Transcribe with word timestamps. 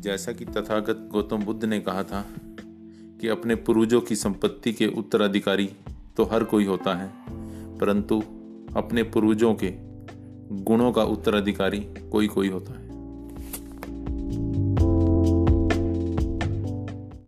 जैसा 0.00 0.32
कि 0.32 0.44
तथागत 0.44 1.08
गौतम 1.12 1.44
बुद्ध 1.44 1.64
ने 1.64 1.78
कहा 1.80 2.02
था 2.02 2.24
कि 3.20 3.28
अपने 3.28 3.54
पूर्वजों 3.54 4.00
की 4.00 4.16
संपत्ति 4.16 4.72
के 4.72 4.86
उत्तराधिकारी 4.98 5.70
तो 6.16 6.24
हर 6.24 6.44
कोई 6.44 6.64
होता 6.64 6.94
है, 6.94 7.10
परंतु 7.78 8.20
अपने 8.76 9.02
पूर्वजों 9.02 9.54
के 9.54 9.72
गुणों 10.64 10.92
का 10.92 11.02
उत्तराधिकारी 11.06 11.80
कोई 12.12 12.28
कोई 12.28 12.48
होता 12.48 12.72
है। 12.72 12.87